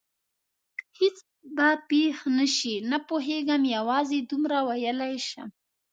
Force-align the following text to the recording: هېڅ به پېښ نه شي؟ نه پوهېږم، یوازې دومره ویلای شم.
هېڅ 0.99 1.17
به 1.55 1.67
پېښ 1.89 2.17
نه 2.37 2.45
شي؟ 2.55 2.73
نه 2.91 2.97
پوهېږم، 3.07 3.61
یوازې 3.77 4.19
دومره 4.31 4.57
ویلای 4.67 5.15
شم. 5.27 5.49